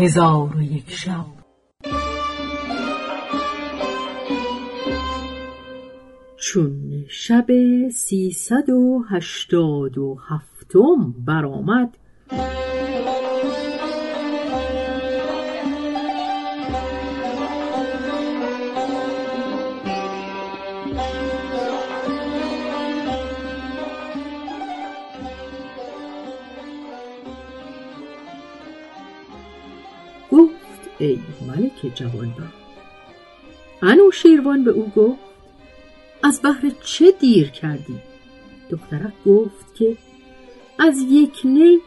هزار 0.00 0.56
و 0.56 0.62
یک 0.62 0.90
شب. 0.90 1.24
چون 6.36 7.04
شب 7.08 7.46
سیصد 7.88 8.70
و 8.70 9.04
هشتاد 9.10 9.98
و 9.98 10.18
هفتم 10.28 11.14
برآمد 11.26 11.96
ای 31.00 31.18
ملک 31.46 31.94
جوانبخت. 31.94 32.60
انوشیروان 33.82 34.64
به 34.64 34.70
او 34.70 34.92
گفت 34.96 35.20
از 36.22 36.42
بهر 36.42 36.70
چه 36.84 37.12
دیر 37.20 37.50
کردی؟ 37.50 37.96
دخترک 38.70 39.12
گفت 39.26 39.74
که 39.74 39.96
از 40.78 40.98
یک 41.10 41.40
نی 41.44 41.78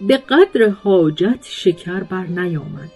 به 0.00 0.16
قدر 0.16 0.68
حاجت 0.68 1.38
شکر 1.42 2.00
بر 2.00 2.26
نیامد. 2.26 2.90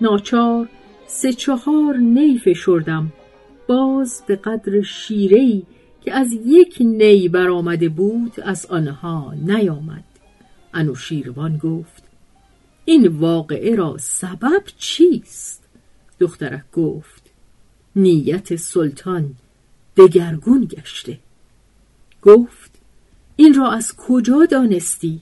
ناچار 0.00 0.68
سه 1.06 1.32
چهار 1.32 1.96
نی 1.96 2.38
فشردم 2.38 3.12
باز 3.66 4.22
به 4.26 4.36
قدر 4.36 4.82
شیرهی 4.82 5.66
که 6.04 6.14
از 6.14 6.32
یک 6.32 6.76
نی 6.80 7.28
برآمده 7.28 7.88
بود 7.88 8.40
از 8.40 8.66
آنها 8.66 9.34
نیامد. 9.46 10.04
انوشیروان 10.74 11.58
گفت 11.58 12.07
این 12.88 13.08
واقعه 13.08 13.74
را 13.74 13.96
سبب 13.98 14.62
چیست؟ 14.78 15.62
دخترک 16.20 16.70
گفت 16.72 17.22
نیت 17.96 18.56
سلطان 18.56 19.34
دگرگون 19.96 20.64
گشته 20.64 21.18
گفت 22.22 22.70
این 23.36 23.54
را 23.54 23.72
از 23.72 23.96
کجا 23.96 24.44
دانستی؟ 24.50 25.20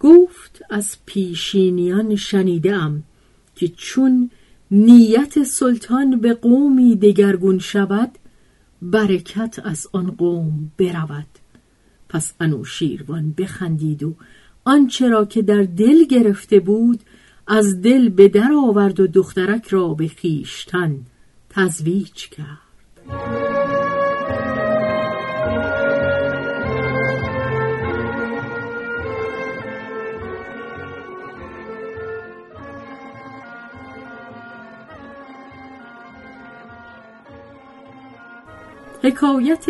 گفت 0.00 0.62
از 0.70 0.96
پیشینیان 1.06 2.16
شنیدم 2.16 3.02
که 3.56 3.68
چون 3.68 4.30
نیت 4.70 5.42
سلطان 5.42 6.20
به 6.20 6.34
قومی 6.34 6.96
دگرگون 6.96 7.58
شود 7.58 8.10
برکت 8.82 9.60
از 9.64 9.86
آن 9.92 10.10
قوم 10.10 10.72
برود 10.78 11.38
پس 12.08 12.32
انوشیروان 12.40 13.34
بخندید 13.38 14.02
و 14.02 14.14
آنچه 14.68 15.08
را 15.08 15.24
که 15.24 15.42
در 15.42 15.62
دل 15.62 16.04
گرفته 16.04 16.60
بود 16.60 17.00
از 17.46 17.82
دل 17.82 18.08
به 18.08 18.28
در 18.28 18.52
آورد 18.52 19.00
و 19.00 19.06
دخترک 19.06 19.68
را 19.68 19.88
به 19.88 20.08
خیشتن 20.08 21.00
تزویج 21.50 22.28
کرد. 22.28 22.58
حکایت 39.02 39.66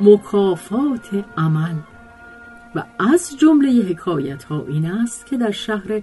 مکافات 0.00 1.24
عمل 1.36 1.91
و 2.74 2.84
از 2.98 3.36
جمله 3.38 3.82
حکایت 3.82 4.44
ها 4.44 4.66
این 4.68 4.86
است 4.86 5.26
که 5.26 5.36
در 5.36 5.50
شهر 5.50 6.02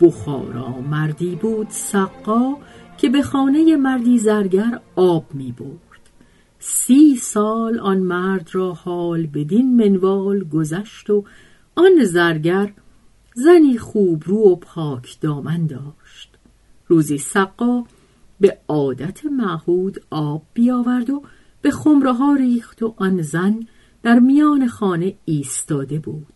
بخارا 0.00 0.80
مردی 0.80 1.34
بود 1.34 1.66
سقا 1.70 2.56
که 2.98 3.08
به 3.08 3.22
خانه 3.22 3.76
مردی 3.76 4.18
زرگر 4.18 4.80
آب 4.96 5.24
می 5.34 5.52
برد 5.52 6.10
سی 6.58 7.16
سال 7.16 7.78
آن 7.78 7.98
مرد 7.98 8.48
را 8.52 8.72
حال 8.72 9.26
بدین 9.26 9.76
منوال 9.76 10.44
گذشت 10.44 11.10
و 11.10 11.24
آن 11.74 12.04
زرگر 12.04 12.72
زنی 13.34 13.78
خوب 13.78 14.22
رو 14.26 14.38
و 14.38 14.56
پاک 14.56 15.20
دامن 15.20 15.66
داشت. 15.66 16.38
روزی 16.86 17.18
سقا 17.18 17.84
به 18.40 18.58
عادت 18.68 19.24
معهود 19.24 19.98
آب 20.10 20.42
بیاورد 20.54 21.10
و 21.10 21.22
به 21.62 21.70
خمره 21.70 22.12
ها 22.12 22.34
ریخت 22.34 22.82
و 22.82 22.94
آن 22.96 23.22
زن 23.22 23.60
در 24.02 24.18
میان 24.18 24.68
خانه 24.68 25.14
ایستاده 25.24 25.98
بود. 25.98 26.32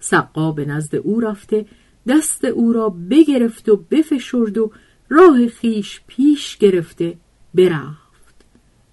سقا 0.00 0.52
به 0.52 0.64
نزد 0.64 0.96
او 0.96 1.20
رفته 1.20 1.66
دست 2.08 2.44
او 2.44 2.72
را 2.72 2.88
بگرفت 2.88 3.68
و 3.68 3.76
بفشرد 3.76 4.58
و 4.58 4.72
راه 5.08 5.46
خیش 5.46 6.00
پیش 6.06 6.56
گرفته 6.56 7.16
برفت. 7.54 8.44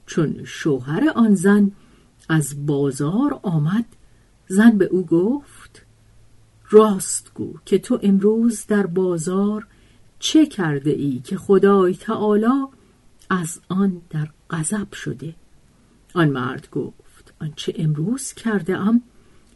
چون 0.06 0.44
شوهر 0.44 1.10
آن 1.16 1.36
زن 1.36 1.72
از 2.30 2.66
بازار 2.66 3.40
آمد 3.44 3.86
زن 4.48 4.78
به 4.78 4.86
او 4.86 5.06
گفت 5.06 5.86
راست 6.70 7.32
گو 7.34 7.54
که 7.66 7.78
تو 7.78 8.00
امروز 8.04 8.66
در 8.66 8.86
بازار 8.86 9.68
چه 10.20 10.46
کرده 10.46 10.92
ای 10.92 11.20
که 11.20 11.38
خدای 11.38 11.96
تعالی 11.96 12.66
از 13.30 13.62
آن 13.70 14.02
در 14.10 14.30
غضب 14.50 14.94
شده؟ 14.94 15.36
آن 16.14 16.30
مرد 16.30 16.70
گفت 16.72 17.05
آنچه 17.42 17.74
امروز 17.78 18.34
کرده 18.34 18.78
ام 18.78 19.02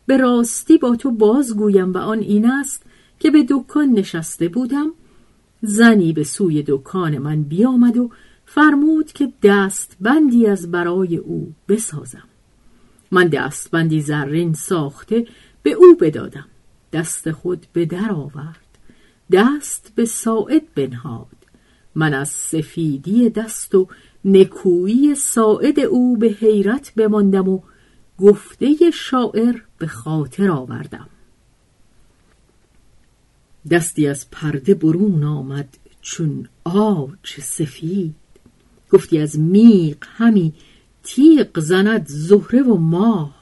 به 0.05 0.17
راستی 0.17 0.77
با 0.77 0.95
تو 0.95 1.11
بازگویم 1.11 1.93
و 1.93 1.97
آن 1.97 2.19
این 2.19 2.51
است 2.51 2.83
که 3.19 3.31
به 3.31 3.45
دکان 3.49 3.89
نشسته 3.89 4.47
بودم. 4.47 4.91
زنی 5.61 6.13
به 6.13 6.23
سوی 6.23 6.63
دکان 6.67 7.17
من 7.17 7.43
بیامد 7.43 7.97
و 7.97 8.09
فرمود 8.45 9.11
که 9.11 9.33
دست 9.43 9.97
بندی 10.01 10.47
از 10.47 10.71
برای 10.71 11.17
او 11.17 11.53
بسازم. 11.67 12.23
من 13.11 13.27
دست 13.27 13.71
بندی 13.71 14.01
زرین 14.01 14.53
ساخته 14.53 15.27
به 15.63 15.71
او 15.71 15.95
بدادم. 15.95 16.45
دست 16.93 17.31
خود 17.31 17.65
به 17.73 17.85
در 17.85 18.11
آورد. 18.11 18.65
دست 19.31 19.91
به 19.95 20.05
ساعد 20.05 20.73
بنهاد. 20.75 21.27
من 21.95 22.13
از 22.13 22.29
سفیدی 22.29 23.29
دست 23.29 23.75
و 23.75 23.87
نکویی 24.25 25.15
ساعد 25.15 25.79
او 25.79 26.17
به 26.17 26.27
حیرت 26.27 26.93
بماندم 26.95 27.49
و 27.49 27.59
گفته 28.17 28.75
شاعر 28.93 29.55
به 29.77 29.87
خاطر 29.87 30.51
آوردم. 30.51 31.09
دستی 33.71 34.07
از 34.07 34.29
پرده 34.31 34.73
برون 34.73 35.23
آمد 35.23 35.77
چون 36.01 36.47
آج 36.63 37.39
سفید. 37.41 38.15
گفتی 38.91 39.19
از 39.19 39.39
میق 39.39 39.97
همی 40.01 40.53
تیق 41.03 41.59
زند 41.59 42.07
زهره 42.07 42.61
و 42.61 42.77
ماه. 42.77 43.39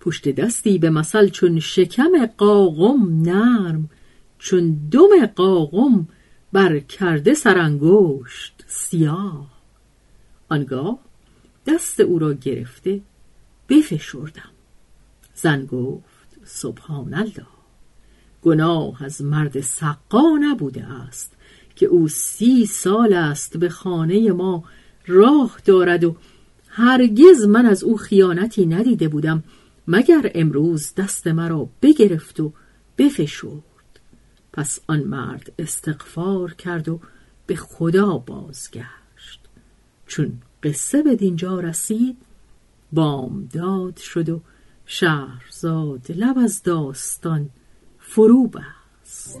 پشت 0.00 0.28
دستی 0.28 0.78
به 0.78 0.90
مثل 0.90 1.28
چون 1.28 1.60
شکم 1.60 2.26
قاقم 2.38 3.22
نرم 3.22 3.90
چون 4.38 4.88
دم 4.90 5.26
قاقم 5.26 6.08
بر 6.54 6.78
کرده 6.78 7.34
سرانگشت 7.34 8.64
سیاه. 8.66 9.46
آنگاه 10.48 10.98
دست 11.66 12.00
او 12.00 12.18
را 12.18 12.32
گرفته 12.32 13.00
بفشردم. 13.68 14.50
زن 15.34 15.66
گفت 15.66 16.28
سبحان 16.44 17.14
الله 17.14 17.46
گناه 18.42 19.04
از 19.04 19.22
مرد 19.22 19.60
سقا 19.60 20.38
نبوده 20.40 20.84
است 20.84 21.32
که 21.76 21.86
او 21.86 22.08
سی 22.08 22.66
سال 22.66 23.12
است 23.12 23.56
به 23.56 23.68
خانه 23.68 24.32
ما 24.32 24.64
راه 25.06 25.58
دارد 25.64 26.04
و 26.04 26.16
هرگز 26.68 27.44
من 27.44 27.66
از 27.66 27.84
او 27.84 27.96
خیانتی 27.96 28.66
ندیده 28.66 29.08
بودم 29.08 29.42
مگر 29.88 30.30
امروز 30.34 30.94
دست 30.94 31.26
مرا 31.26 31.68
بگرفت 31.82 32.40
و 32.40 32.52
بفشرد. 32.98 33.73
پس 34.56 34.80
آن 34.86 35.00
مرد 35.00 35.52
استغفار 35.58 36.54
کرد 36.54 36.88
و 36.88 37.00
به 37.46 37.56
خدا 37.56 38.18
بازگشت. 38.18 39.40
چون 40.06 40.42
قصه 40.62 41.02
به 41.02 41.16
دینجا 41.16 41.60
رسید 41.60 42.16
بامداد 42.92 43.96
شد 43.96 44.28
و 44.28 44.40
شهرزاد 44.86 46.12
لب 46.12 46.38
از 46.38 46.62
داستان 46.62 47.50
فرو 47.98 48.46
بست. 48.46 49.40